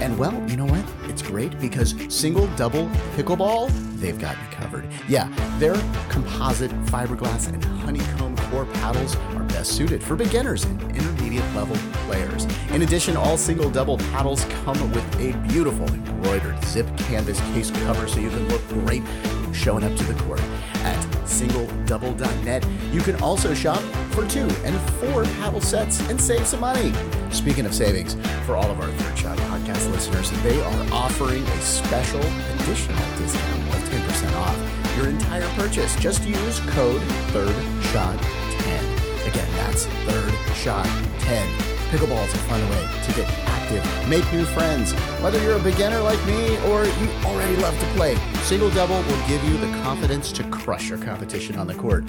[0.00, 0.84] And well, you know what?
[1.08, 4.88] It's great because single, double, pickleball, they've got me covered.
[5.06, 5.76] Yeah, their
[6.08, 11.76] composite, fiberglass, and honeycomb core paddles are best suited for beginners and intermediate level
[12.08, 12.44] players.
[12.70, 18.08] In addition, all single, double paddles come with a beautiful embroidered zip canvas case cover
[18.08, 19.04] so you can look great
[19.52, 20.40] showing up to the court.
[20.82, 23.80] At singledouble.net, you can also shop
[24.12, 26.92] for two and four paddle sets and save some money.
[27.30, 28.14] Speaking of savings,
[28.46, 33.62] for all of our Third Shot podcast listeners, they are offering a special additional discount
[33.74, 35.94] of 10% off your entire purchase.
[35.96, 39.28] Just use code THIRDSHOT10.
[39.28, 40.86] Again, that's Third Shot
[41.20, 44.92] 10 Pickleball is a fun way to get active, make new friends.
[45.22, 49.28] Whether you're a beginner like me or you already love to play, Single Double will
[49.28, 52.04] give you the confidence to crush your competition on the court.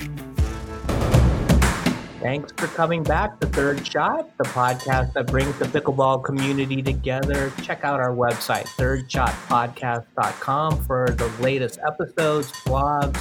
[2.22, 7.54] Thanks for coming back to Third Shot, the podcast that brings the pickleball community together.
[7.62, 13.17] Check out our website, thirdshotpodcast.com, for the latest episodes, blogs.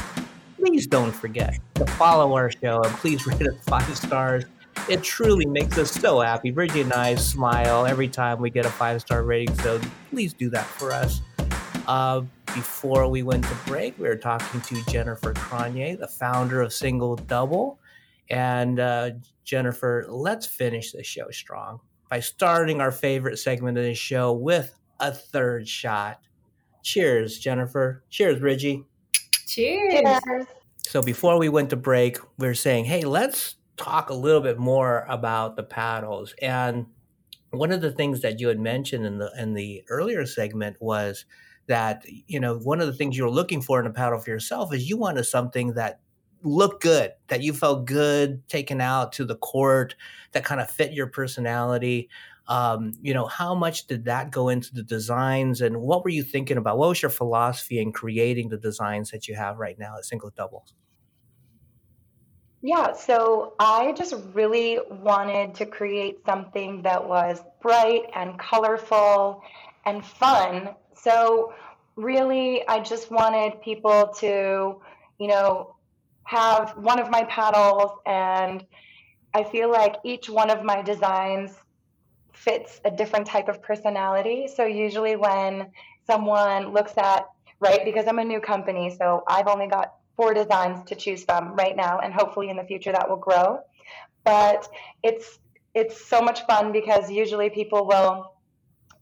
[0.58, 4.44] Please don't forget to follow our show and please rate us five stars
[4.88, 6.50] it truly makes us so happy.
[6.50, 10.50] Bridget and I smile every time we get a five star rating, so please do
[10.50, 11.20] that for us.
[11.86, 12.22] Uh,
[12.54, 17.16] before we went to break, we were talking to Jennifer Cronje, the founder of Single
[17.16, 17.78] Double.
[18.30, 19.10] And uh,
[19.44, 24.74] Jennifer, let's finish the show strong by starting our favorite segment of the show with
[25.00, 26.20] a third shot.
[26.82, 28.02] Cheers, Jennifer.
[28.10, 28.84] Cheers, Reggie.
[29.46, 29.92] Cheers.
[29.92, 30.46] Cheers.
[30.78, 34.58] so before we went to break, we are saying, hey, let's talk a little bit
[34.58, 36.34] more about the paddles.
[36.42, 36.86] And
[37.50, 41.24] one of the things that you had mentioned in the in the earlier segment was
[41.66, 44.74] that you know one of the things you're looking for in a paddle for yourself
[44.74, 46.00] is you wanted something that
[46.42, 49.96] looked good, that you felt good taken out to the court,
[50.32, 52.08] that kind of fit your personality.
[52.46, 56.22] Um, you know, how much did that go into the designs and what were you
[56.22, 56.78] thinking about?
[56.78, 60.30] What was your philosophy in creating the designs that you have right now at Single
[60.30, 60.74] Doubles?
[62.60, 69.42] Yeah, so I just really wanted to create something that was bright and colorful
[69.86, 70.70] and fun.
[70.94, 71.52] So,
[71.96, 74.80] really, I just wanted people to,
[75.18, 75.76] you know,
[76.24, 78.64] have one of my paddles, and
[79.34, 81.52] I feel like each one of my designs
[82.32, 84.48] fits a different type of personality.
[84.48, 85.70] So usually when
[86.06, 87.26] someone looks at,
[87.60, 91.54] right, because I'm a new company, so I've only got four designs to choose from
[91.54, 93.60] right now, and hopefully in the future that will grow.
[94.24, 94.68] But
[95.02, 95.38] it's
[95.74, 98.32] it's so much fun because usually people will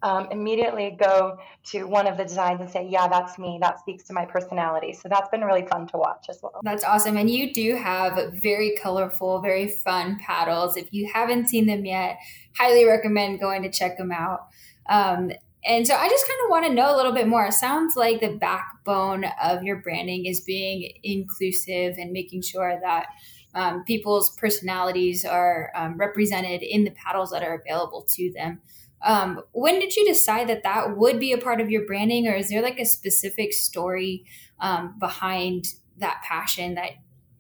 [0.03, 3.59] um, immediately go to one of the designs and say, Yeah, that's me.
[3.61, 4.93] That speaks to my personality.
[4.93, 6.61] So that's been really fun to watch as well.
[6.63, 7.17] That's awesome.
[7.17, 10.77] And you do have very colorful, very fun paddles.
[10.77, 12.19] If you haven't seen them yet,
[12.57, 14.49] highly recommend going to check them out.
[14.89, 15.33] Um,
[15.67, 17.47] and so I just kind of want to know a little bit more.
[17.47, 23.07] It sounds like the backbone of your branding is being inclusive and making sure that
[23.55, 28.61] um, people's personalities are um, represented in the paddles that are available to them.
[29.03, 32.35] Um, when did you decide that that would be a part of your branding, or
[32.35, 34.25] is there like a specific story
[34.61, 36.91] um, behind that passion that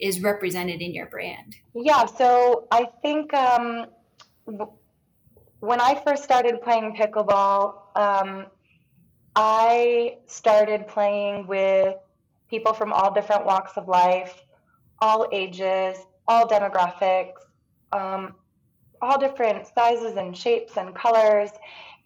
[0.00, 1.56] is represented in your brand?
[1.74, 3.86] Yeah, so I think um,
[5.60, 8.46] when I first started playing pickleball, um,
[9.34, 11.96] I started playing with
[12.48, 14.42] people from all different walks of life,
[15.00, 17.40] all ages, all demographics.
[17.92, 18.34] Um,
[19.00, 21.50] all different sizes and shapes and colors.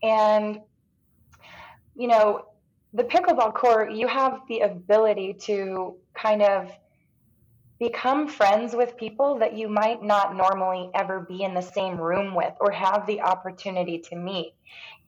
[0.03, 0.61] And,
[1.95, 2.47] you know,
[2.93, 6.71] the pickleball court, you have the ability to kind of
[7.79, 12.35] become friends with people that you might not normally ever be in the same room
[12.35, 14.55] with or have the opportunity to meet.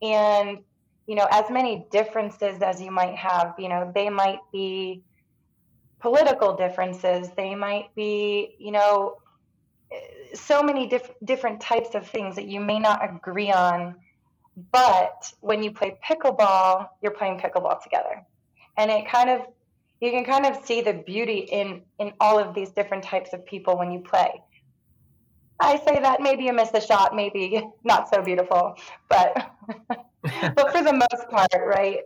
[0.01, 0.59] And,
[1.07, 5.03] you know, as many differences as you might have, you know, they might be
[5.99, 9.17] political differences, they might be, you know,
[10.33, 13.95] so many diff- different types of things that you may not agree on
[14.71, 18.23] but when you play pickleball you're playing pickleball together.
[18.77, 19.41] And it kind of
[19.99, 23.45] you can kind of see the beauty in in all of these different types of
[23.45, 24.41] people when you play.
[25.59, 28.75] I say that maybe you miss the shot maybe not so beautiful
[29.09, 29.55] but
[30.55, 31.99] but for the most part right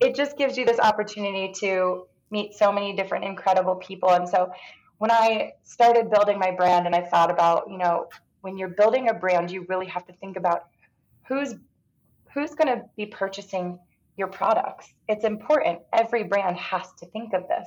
[0.00, 4.50] it just gives you this opportunity to meet so many different incredible people and so
[5.00, 8.08] when I started building my brand and I thought about, you know,
[8.42, 10.66] when you're building a brand, you really have to think about
[11.26, 11.54] who's
[12.34, 13.78] who's going to be purchasing
[14.18, 14.92] your products.
[15.08, 15.80] It's important.
[15.94, 17.66] Every brand has to think of this.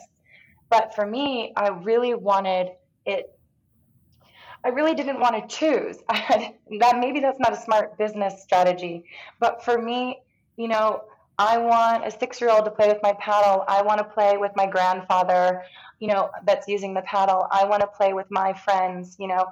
[0.70, 2.70] But for me, I really wanted
[3.08, 3.36] it
[4.66, 5.98] I really didn't want to choose.
[6.80, 9.04] that maybe that's not a smart business strategy,
[9.40, 10.22] but for me,
[10.58, 11.04] you know,
[11.38, 13.66] I want a six year old to play with my paddle.
[13.68, 15.64] I want to play with my grandfather,
[16.00, 17.48] you know, that's using the paddle.
[17.52, 19.46] I want to play with my friends, you know.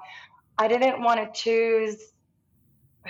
[0.57, 2.13] I didn't want to choose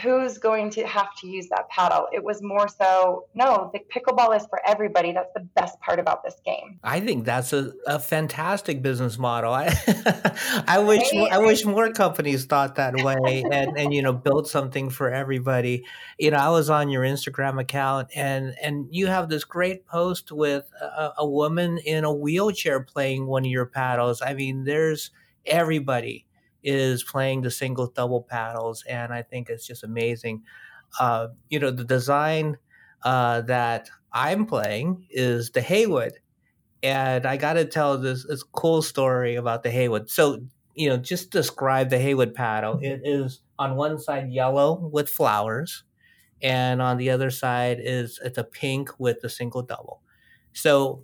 [0.01, 2.07] who's going to have to use that paddle.
[2.13, 5.11] It was more so, no, the pickleball is for everybody.
[5.11, 6.79] That's the best part about this game.
[6.83, 9.53] I think that's a, a fantastic business model.
[9.53, 9.67] I
[10.67, 14.89] I wish I wish more companies thought that way and and you know built something
[14.89, 15.83] for everybody.
[16.17, 20.31] You know, I was on your Instagram account and and you have this great post
[20.31, 24.21] with a, a woman in a wheelchair playing one of your paddles.
[24.21, 25.11] I mean, there's
[25.45, 26.25] everybody
[26.63, 30.43] is playing the single double paddles, and I think it's just amazing.
[30.99, 32.57] Uh, you know, the design
[33.03, 36.13] uh, that I'm playing is the Haywood,
[36.83, 40.09] and I got to tell this this cool story about the Haywood.
[40.09, 40.39] So,
[40.75, 42.79] you know, just describe the Haywood paddle.
[42.81, 45.83] It is on one side yellow with flowers,
[46.41, 50.01] and on the other side is it's a pink with the single double.
[50.53, 51.03] So,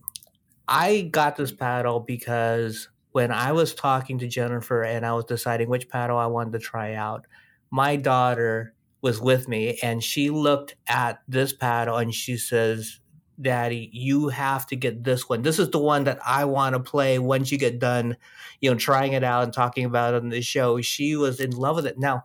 [0.67, 5.69] I got this paddle because when I was talking to Jennifer and I was deciding
[5.69, 7.25] which paddle I wanted to try out,
[7.71, 12.99] my daughter was with me and she looked at this paddle and she says,
[13.41, 15.41] Daddy, you have to get this one.
[15.41, 18.17] This is the one that I want to play once you get done,
[18.61, 20.79] you know, trying it out and talking about it on the show.
[20.81, 21.97] She was in love with it.
[21.97, 22.23] Now,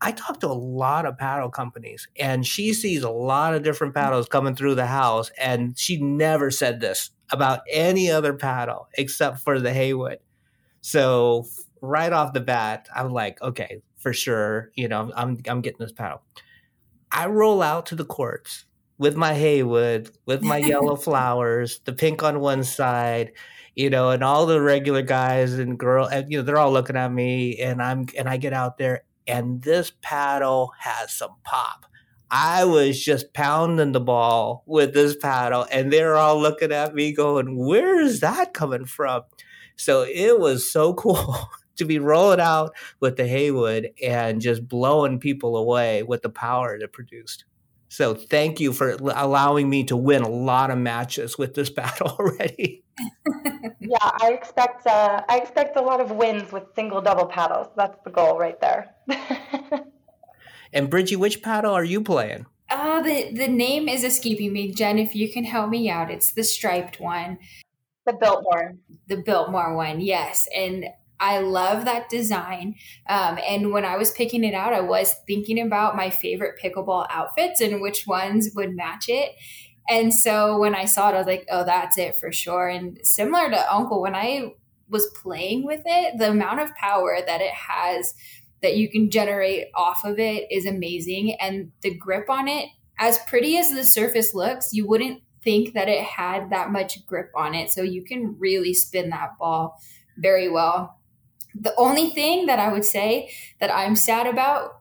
[0.00, 3.92] I talk to a lot of paddle companies and she sees a lot of different
[3.92, 4.00] mm.
[4.00, 9.40] paddles coming through the house and she never said this about any other paddle except
[9.40, 10.20] for the Haywood.
[10.80, 11.46] So
[11.80, 15.92] right off the bat, I'm like, okay, for sure, you know, I'm I'm getting this
[15.92, 16.22] paddle.
[17.10, 18.64] I roll out to the courts
[18.98, 23.32] with my Haywood, with my yellow flowers, the pink on one side,
[23.74, 26.96] you know, and all the regular guys and girl, and you know, they're all looking
[26.96, 31.86] at me, and I'm and I get out there, and this paddle has some pop.
[32.30, 37.12] I was just pounding the ball with this paddle, and they're all looking at me,
[37.12, 39.22] going, "Where is that coming from?"
[39.78, 45.18] So it was so cool to be rolling out with the Haywood and just blowing
[45.18, 47.44] people away with the power it produced.
[47.88, 52.08] So thank you for allowing me to win a lot of matches with this battle
[52.08, 52.84] already.
[53.80, 57.68] yeah, I expect uh, I expect a lot of wins with single double paddles.
[57.76, 58.94] That's the goal right there.
[60.72, 62.46] and Bridgie, which paddle are you playing?
[62.70, 64.98] Oh, the the name is escaping me, Jen.
[64.98, 67.38] If you can help me out, it's the striped one,
[68.08, 70.00] the Biltmore, the Biltmore one.
[70.00, 70.86] Yes, and
[71.20, 72.76] I love that design.
[73.08, 77.06] Um, and when I was picking it out, I was thinking about my favorite pickleball
[77.10, 79.32] outfits and which ones would match it.
[79.88, 82.68] And so when I saw it, I was like, oh, that's it for sure.
[82.68, 84.52] And similar to Uncle, when I
[84.88, 88.14] was playing with it, the amount of power that it has
[88.62, 91.36] that you can generate off of it is amazing.
[91.40, 95.88] And the grip on it, as pretty as the surface looks, you wouldn't think that
[95.88, 97.70] it had that much grip on it.
[97.70, 99.80] So you can really spin that ball
[100.16, 100.98] very well.
[101.54, 103.30] The only thing that I would say
[103.60, 104.80] that I'm sad about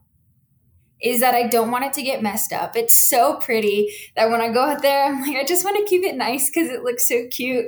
[1.01, 2.75] is that I don't want it to get messed up.
[2.75, 5.85] It's so pretty that when I go out there, I'm like, I just want to
[5.85, 7.67] keep it nice because it looks so cute.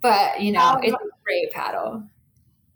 [0.00, 2.04] But you know, um, it's a great paddle.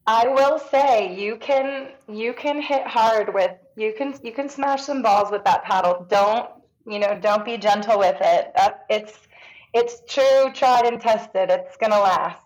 [0.06, 4.82] I will say you can you can hit hard with you can you can smash
[4.82, 6.06] some balls with that paddle.
[6.10, 6.50] Don't
[6.86, 7.18] you know?
[7.20, 8.52] Don't be gentle with it.
[8.56, 9.12] Uh, it's
[9.72, 11.50] it's true, tried and tested.
[11.50, 12.44] It's gonna last.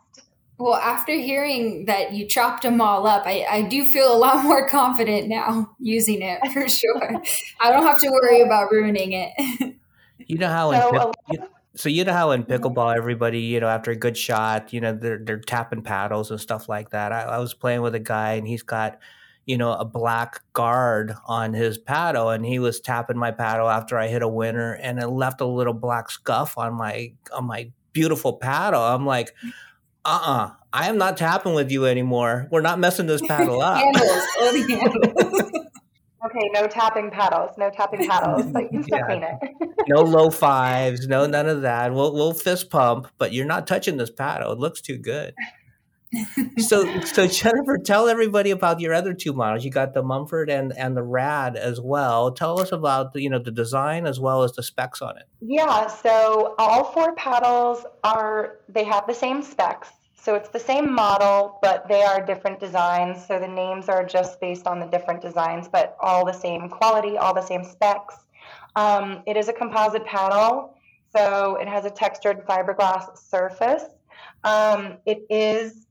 [0.58, 4.42] Well, after hearing that you chopped them all up, I, I do feel a lot
[4.44, 7.22] more confident now using it for sure.
[7.60, 9.76] I don't have to worry about ruining it.
[10.18, 13.60] you know how in so, pick, uh, so you know how in pickleball everybody you
[13.60, 17.12] know after a good shot you know they're they're tapping paddles and stuff like that.
[17.12, 18.98] I, I was playing with a guy and he's got
[19.48, 23.98] you know a black guard on his paddle and he was tapping my paddle after
[23.98, 27.72] I hit a winner and it left a little black scuff on my on my
[27.94, 28.82] beautiful paddle.
[28.82, 29.34] I'm like
[30.04, 32.46] uh-uh i am not tapping with you anymore.
[32.50, 33.78] We're not messing this paddle up.
[34.38, 35.42] Handles, handles.
[36.20, 39.06] Oh, okay no tapping paddles no tapping paddles but you can still yeah.
[39.06, 39.86] clean it.
[39.88, 41.94] No low fives no none of that.
[41.94, 44.52] We'll, we'll fist pump but you're not touching this paddle.
[44.52, 45.32] It looks too good
[46.58, 50.72] so so jennifer tell everybody about your other two models you got the Montford and
[50.76, 54.42] and the rad as well tell us about the, you know the design as well
[54.42, 59.42] as the specs on it yeah so all four paddles are they have the same
[59.42, 59.90] specs
[60.20, 63.24] so it's the same model, but they are different designs.
[63.26, 67.16] So the names are just based on the different designs, but all the same quality,
[67.16, 68.16] all the same specs.
[68.76, 70.74] Um, it is a composite paddle,
[71.16, 73.84] so it has a textured fiberglass surface.
[74.44, 75.86] Um, it is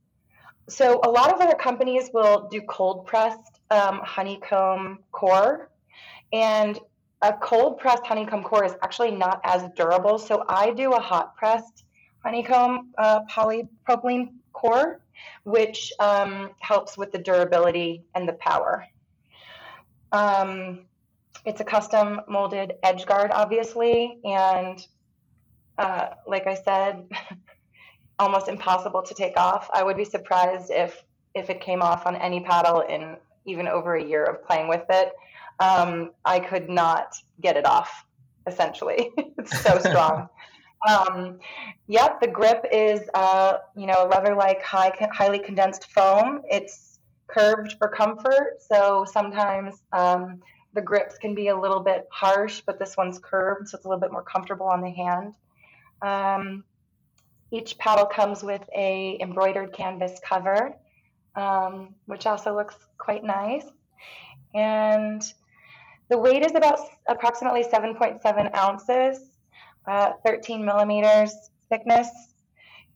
[0.70, 5.70] so a lot of other companies will do cold pressed um, honeycomb core,
[6.34, 6.80] and
[7.22, 10.20] a cold pressed honeycomb core is actually not as durable.
[10.20, 11.84] So I do a hot pressed
[12.24, 14.99] honeycomb uh, polypropylene core,
[15.43, 18.86] which um, helps with the durability and the power.
[20.11, 20.82] Um,
[21.45, 24.86] it's a custom molded edge guard, obviously, and
[25.78, 27.07] uh, like I said,
[28.20, 29.70] almost impossible to take off.
[29.74, 31.03] I would be surprised if
[31.36, 34.86] if it came off on any paddle in even over a year of playing with
[34.89, 35.13] it.
[35.59, 38.05] Um, I could not get it off.
[38.45, 40.30] Essentially, it's so strong.
[40.88, 41.39] Um,
[41.88, 46.41] yep, the grip is, uh, you know, leather-like, high, highly condensed foam.
[46.49, 50.41] It's curved for comfort, so sometimes um,
[50.74, 53.89] the grips can be a little bit harsh, but this one's curved, so it's a
[53.89, 55.34] little bit more comfortable on the hand.
[56.01, 56.63] Um,
[57.51, 60.75] each paddle comes with a embroidered canvas cover,
[61.35, 63.65] um, which also looks quite nice.
[64.53, 65.21] And
[66.09, 69.19] the weight is about approximately 7.7 ounces
[69.87, 71.33] uh, 13 millimeters
[71.69, 72.09] thickness,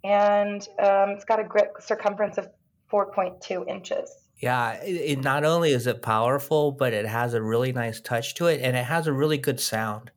[0.04, 2.50] and um, it's got a grip circumference of
[2.92, 4.10] 4.2 inches.
[4.42, 8.36] Yeah, it, it, not only is it powerful, but it has a really nice touch
[8.36, 10.12] to it, and it has a really good sound.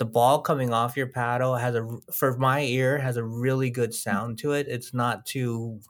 [0.00, 3.94] The ball coming off your paddle has a, for my ear, has a really good
[3.94, 4.66] sound to it.
[4.68, 5.80] It's not too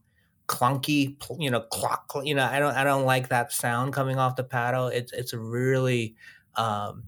[0.47, 2.13] clunky, you know, clock.
[2.23, 4.89] You know, I don't, I don't like that sound coming off the paddle.
[4.89, 6.17] It's, it's a really
[6.57, 7.05] um,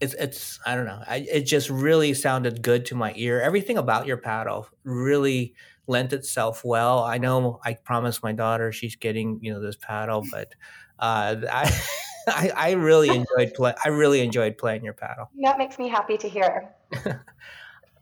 [0.00, 1.02] it's it's I don't know.
[1.06, 3.40] I, it just really sounded good to my ear.
[3.40, 5.54] Everything about your paddle really
[5.86, 7.04] lent itself well.
[7.04, 10.54] I know I promised my daughter she's getting you know this paddle, but
[10.98, 11.80] uh, I,
[12.28, 13.74] I I really enjoyed play.
[13.84, 15.30] I really enjoyed playing your paddle.
[15.40, 16.70] That makes me happy to hear.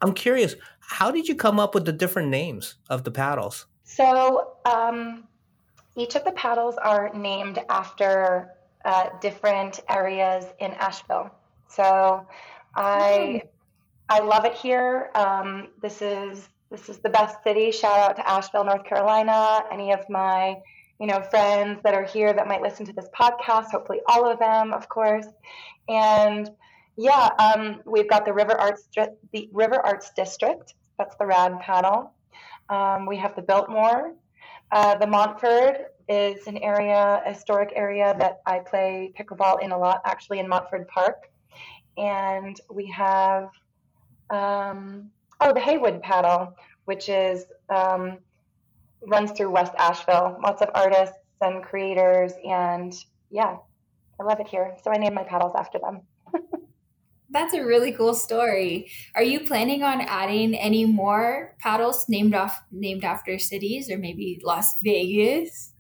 [0.01, 3.67] I'm curious, how did you come up with the different names of the paddles?
[3.85, 5.25] So um,
[5.97, 8.55] each of the paddles are named after
[8.85, 11.31] uh, different areas in Asheville.
[11.69, 12.27] So
[12.75, 13.49] I mm.
[14.09, 15.11] I love it here.
[15.15, 17.71] Um, this is this is the best city.
[17.71, 19.65] Shout out to Asheville, North Carolina.
[19.73, 20.57] Any of my
[21.01, 23.71] you know friends that are here that might listen to this podcast.
[23.71, 25.27] Hopefully, all of them, of course.
[25.89, 26.51] And
[26.97, 28.89] yeah, um, we've got the River Arts
[29.33, 30.75] the River Arts District.
[30.99, 32.13] That's the rad paddle.
[32.69, 34.15] Um, we have the Biltmore.
[34.71, 40.03] Uh, the Montford is an area, historic area that I play pickleball in a lot,
[40.05, 41.31] actually in Montford Park
[41.99, 43.51] and we have
[44.31, 48.19] um, oh the Haywood paddle, which is um,
[49.07, 50.39] runs through West Asheville.
[50.43, 52.93] Lots of artists and creators, and
[53.31, 53.57] yeah,
[54.21, 54.77] I love it here.
[54.83, 56.03] So I named my paddles after them.
[57.31, 58.91] That's a really cool story.
[59.15, 64.41] Are you planning on adding any more paddles named off named after cities or maybe
[64.43, 65.73] Las Vegas?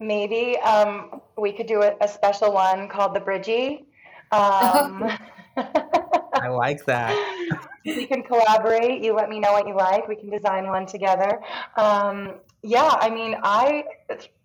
[0.00, 3.86] Maybe um, we could do a, a, special one called the Bridgie.
[4.32, 5.10] Um,
[5.56, 7.14] I like that.
[7.86, 9.02] We can collaborate.
[9.02, 10.08] You let me know what you like.
[10.08, 11.40] We can design one together.
[11.76, 13.84] Um, yeah, I mean, I,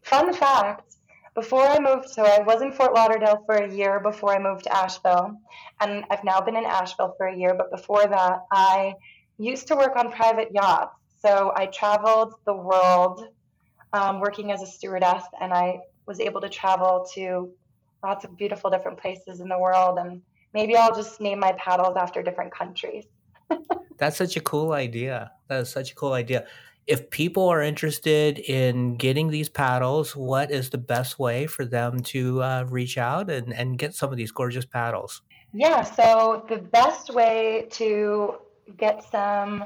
[0.04, 0.96] fun fact,
[1.34, 4.66] before I moved, so I was in Fort Lauderdale for a year before I moved
[4.66, 5.38] to Asheville.
[5.80, 7.54] And I've now been in Asheville for a year.
[7.54, 8.96] But before that, I
[9.38, 10.96] used to work on private yachts.
[11.22, 13.28] So I traveled the world
[13.94, 17.52] um, working as a stewardess, and I was able to travel to
[18.04, 20.22] lots of beautiful different places in the world and
[20.54, 23.06] maybe I'll just name my paddles after different countries.
[23.97, 25.32] That's such a cool idea.
[25.47, 26.45] That is such a cool idea.
[26.88, 31.99] If people are interested in getting these paddles, what is the best way for them
[32.06, 35.22] to uh, reach out and, and get some of these gorgeous paddles?
[35.54, 38.36] Yeah, so the best way to
[38.78, 39.66] get some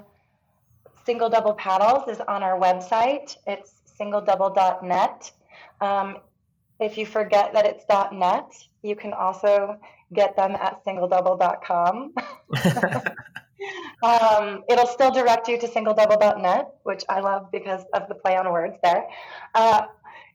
[1.05, 3.37] single double paddles is on our website.
[3.47, 5.31] It's singledouble.net.
[5.79, 6.17] Um,
[6.79, 9.77] if you forget that it's .net, you can also
[10.13, 12.13] get them at singledouble.com.
[14.03, 18.51] um, it'll still direct you to singledouble.net, which I love because of the play on
[18.51, 19.07] words there.
[19.53, 19.83] Uh,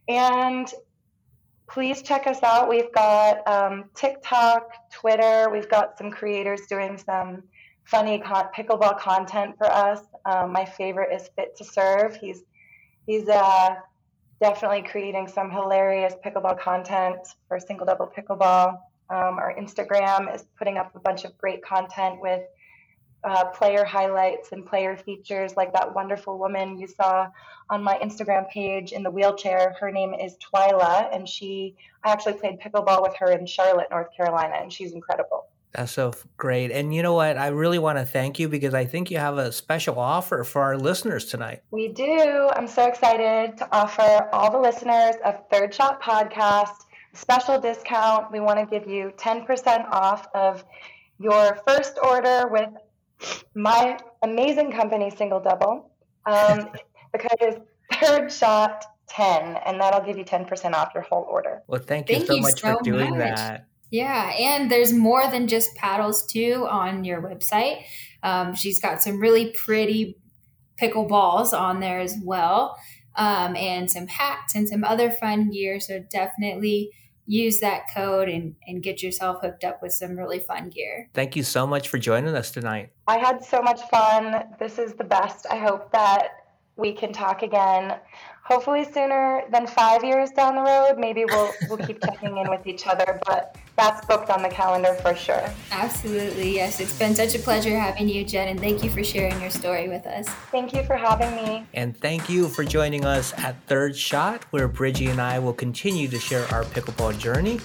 [0.08, 0.72] and
[1.68, 2.68] please check us out.
[2.68, 5.48] We've got um, TikTok, Twitter.
[5.50, 7.44] We've got some creators doing some
[7.84, 10.00] funny con- pickleball content for us.
[10.24, 12.16] Um, my favorite is Fit to Serve.
[12.16, 12.42] He's
[13.06, 13.76] he's uh,
[14.40, 18.78] definitely creating some hilarious pickleball content for single double pickleball.
[19.10, 22.42] Um, our Instagram is putting up a bunch of great content with
[23.24, 27.28] uh, player highlights and player features, like that wonderful woman you saw
[27.68, 29.74] on my Instagram page in the wheelchair.
[29.78, 34.08] Her name is Twyla, and she I actually played pickleball with her in Charlotte, North
[34.16, 35.46] Carolina, and she's incredible.
[35.72, 36.72] That's so great.
[36.72, 37.38] And you know what?
[37.38, 40.62] I really want to thank you because I think you have a special offer for
[40.62, 41.62] our listeners tonight.
[41.70, 42.50] We do.
[42.56, 48.30] I'm so excited to offer all the listeners of Third Shot Podcast special discount.
[48.32, 50.64] We want to give you 10% off of
[51.18, 52.70] your first order with
[53.54, 55.90] my amazing company, Single Double,
[56.26, 56.70] um,
[57.12, 57.56] because
[58.00, 61.62] Third Shot 10, and that'll give you 10% off your whole order.
[61.66, 63.36] Well, thank you thank so you much so for doing much.
[63.36, 63.66] that.
[63.90, 67.82] Yeah, and there's more than just paddles too on your website.
[68.22, 70.16] Um, she's got some really pretty
[70.76, 72.76] pickle balls on there as well,
[73.16, 75.80] um, and some hats and some other fun gear.
[75.80, 76.92] So definitely
[77.31, 81.09] use that code and, and get yourself hooked up with some really fun gear.
[81.14, 82.91] Thank you so much for joining us tonight.
[83.07, 84.45] I had so much fun.
[84.59, 85.47] This is the best.
[85.49, 86.31] I hope that
[86.76, 87.99] we can talk again
[88.43, 90.99] hopefully sooner than five years down the road.
[90.99, 94.95] Maybe we'll we'll keep checking in with each other, but that's booked on the calendar
[94.95, 95.49] for sure.
[95.70, 96.80] Absolutely, yes.
[96.80, 99.88] It's been such a pleasure having you, Jen, and thank you for sharing your story
[99.88, 100.28] with us.
[100.51, 101.66] Thank you for having me.
[101.72, 106.09] And thank you for joining us at Third Shot, where Bridgie and I will continue
[106.09, 107.59] to share our pickleball journey.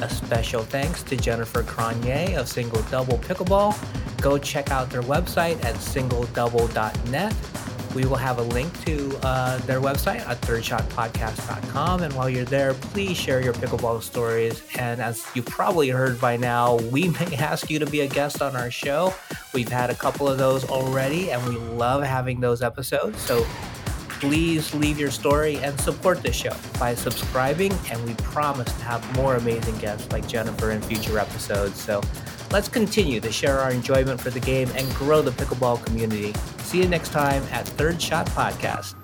[0.00, 3.72] A special thanks to Jennifer Cronje of Single Double Pickleball.
[4.20, 7.32] Go check out their website at singledouble.net
[7.94, 12.02] we will have a link to uh, their website at thirdshotpodcast.com.
[12.02, 14.62] And while you're there, please share your pickleball stories.
[14.78, 18.42] And as you probably heard by now, we may ask you to be a guest
[18.42, 19.14] on our show.
[19.52, 23.20] We've had a couple of those already, and we love having those episodes.
[23.20, 23.46] So
[24.20, 27.72] please leave your story and support the show by subscribing.
[27.90, 31.80] And we promise to have more amazing guests like Jennifer in future episodes.
[31.80, 32.00] So
[32.52, 36.34] Let's continue to share our enjoyment for the game and grow the pickleball community.
[36.58, 38.94] See you next time at Third Shot Podcast.